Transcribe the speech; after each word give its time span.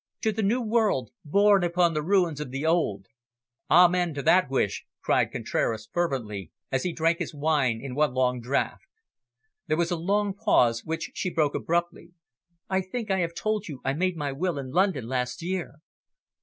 "To 0.21 0.31
the 0.31 0.41
new 0.41 0.63
world, 0.63 1.11
born 1.23 1.63
upon 1.63 1.93
the 1.93 2.01
ruins 2.01 2.39
of 2.41 2.49
the 2.49 2.65
old." 2.65 3.05
"Amen 3.69 4.15
to 4.15 4.23
that 4.23 4.49
wish!" 4.49 4.83
cried 4.99 5.31
Contraras 5.31 5.87
fervently, 5.93 6.51
as 6.71 6.81
he 6.81 6.91
drank 6.91 7.19
his 7.19 7.35
wine 7.35 7.79
in 7.79 7.93
one 7.93 8.15
long 8.15 8.41
draught. 8.41 8.81
There 9.67 9.77
was 9.77 9.91
a 9.91 9.95
long 9.95 10.33
pause, 10.33 10.83
which 10.83 11.11
she 11.13 11.29
broke 11.29 11.53
abruptly. 11.53 12.13
"I 12.67 12.81
think 12.81 13.11
I 13.11 13.19
have 13.19 13.35
told 13.35 13.67
you 13.67 13.79
I 13.85 13.93
made 13.93 14.17
my 14.17 14.31
will 14.31 14.57
in 14.57 14.71
London 14.71 15.05
last 15.05 15.43
year." 15.43 15.75